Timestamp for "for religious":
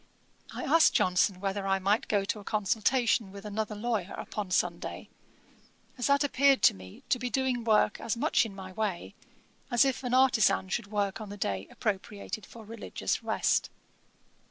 12.47-13.21